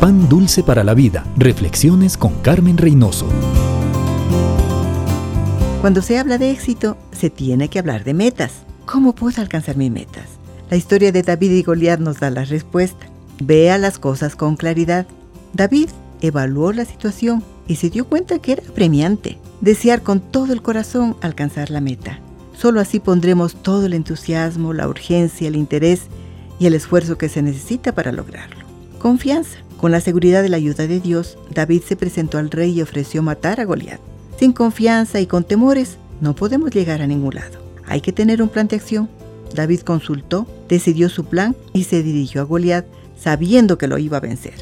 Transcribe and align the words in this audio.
Pan 0.00 0.28
Dulce 0.28 0.62
para 0.62 0.84
la 0.84 0.94
Vida. 0.94 1.26
Reflexiones 1.36 2.16
con 2.16 2.32
Carmen 2.34 2.78
Reynoso. 2.78 3.26
Cuando 5.80 6.02
se 6.02 6.18
habla 6.18 6.38
de 6.38 6.52
éxito, 6.52 6.96
se 7.10 7.30
tiene 7.30 7.68
que 7.68 7.80
hablar 7.80 8.04
de 8.04 8.14
metas. 8.14 8.52
¿Cómo 8.86 9.12
puedo 9.12 9.42
alcanzar 9.42 9.76
mis 9.76 9.90
metas? 9.90 10.26
La 10.70 10.76
historia 10.76 11.10
de 11.10 11.24
David 11.24 11.50
y 11.50 11.62
Goliat 11.64 11.98
nos 11.98 12.20
da 12.20 12.30
la 12.30 12.44
respuesta. 12.44 13.06
Vea 13.40 13.76
las 13.76 13.98
cosas 13.98 14.36
con 14.36 14.54
claridad. 14.54 15.04
David 15.52 15.88
evaluó 16.20 16.72
la 16.72 16.84
situación 16.84 17.42
y 17.66 17.74
se 17.74 17.90
dio 17.90 18.06
cuenta 18.06 18.38
que 18.38 18.52
era 18.52 18.62
premiante 18.62 19.38
desear 19.60 20.02
con 20.02 20.20
todo 20.20 20.52
el 20.52 20.62
corazón 20.62 21.16
alcanzar 21.22 21.70
la 21.70 21.80
meta. 21.80 22.20
Solo 22.56 22.80
así 22.80 23.00
pondremos 23.00 23.56
todo 23.56 23.86
el 23.86 23.94
entusiasmo, 23.94 24.72
la 24.74 24.86
urgencia, 24.86 25.48
el 25.48 25.56
interés 25.56 26.02
y 26.60 26.66
el 26.66 26.74
esfuerzo 26.74 27.18
que 27.18 27.28
se 27.28 27.42
necesita 27.42 27.92
para 27.96 28.12
lograrlo. 28.12 28.64
Confianza. 29.00 29.58
Con 29.78 29.92
la 29.92 30.00
seguridad 30.00 30.42
de 30.42 30.48
la 30.48 30.56
ayuda 30.56 30.88
de 30.88 30.98
Dios, 30.98 31.38
David 31.54 31.82
se 31.86 31.94
presentó 31.94 32.38
al 32.38 32.50
rey 32.50 32.72
y 32.72 32.82
ofreció 32.82 33.22
matar 33.22 33.60
a 33.60 33.64
Goliat. 33.64 34.00
Sin 34.38 34.52
confianza 34.52 35.20
y 35.20 35.26
con 35.26 35.44
temores, 35.44 35.98
no 36.20 36.34
podemos 36.34 36.70
llegar 36.70 37.00
a 37.00 37.06
ningún 37.06 37.36
lado. 37.36 37.60
Hay 37.86 38.00
que 38.00 38.12
tener 38.12 38.42
un 38.42 38.48
plan 38.48 38.66
de 38.66 38.76
acción. 38.76 39.08
David 39.54 39.80
consultó, 39.80 40.48
decidió 40.68 41.08
su 41.08 41.24
plan 41.24 41.54
y 41.72 41.84
se 41.84 42.02
dirigió 42.02 42.42
a 42.42 42.44
Goliat 42.44 42.86
sabiendo 43.16 43.78
que 43.78 43.86
lo 43.86 43.98
iba 43.98 44.16
a 44.16 44.20
vencer. 44.20 44.54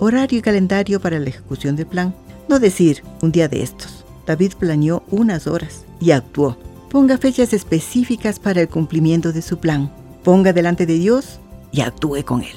Horario 0.00 0.40
y 0.40 0.42
calendario 0.42 1.00
para 1.00 1.20
la 1.20 1.28
ejecución 1.28 1.76
del 1.76 1.86
plan. 1.86 2.12
No 2.48 2.58
decir 2.58 3.02
un 3.22 3.30
día 3.30 3.48
de 3.48 3.62
estos. 3.62 4.04
David 4.26 4.54
planeó 4.58 5.04
unas 5.10 5.46
horas 5.46 5.84
y 6.00 6.10
actuó. 6.10 6.56
Ponga 6.90 7.18
fechas 7.18 7.52
específicas 7.52 8.40
para 8.40 8.62
el 8.62 8.68
cumplimiento 8.68 9.32
de 9.32 9.42
su 9.42 9.58
plan. 9.58 9.92
Ponga 10.24 10.52
delante 10.52 10.86
de 10.86 10.94
Dios 10.94 11.38
y 11.70 11.82
actúe 11.82 12.24
con 12.24 12.42
él. 12.42 12.56